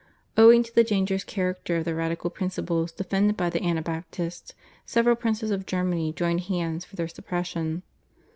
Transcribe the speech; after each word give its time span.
Owing 0.35 0.63
to 0.63 0.73
the 0.73 0.83
dangerous 0.83 1.23
character 1.23 1.77
of 1.77 1.85
the 1.85 1.93
radical 1.93 2.31
principles 2.31 2.91
defended 2.91 3.37
by 3.37 3.51
the 3.51 3.61
Anabaptists 3.61 4.55
several 4.83 5.15
princes 5.15 5.51
of 5.51 5.67
Germany 5.67 6.11
joined 6.11 6.41
hands 6.45 6.83
for 6.83 6.95
their 6.95 7.07
suppression. 7.07 7.83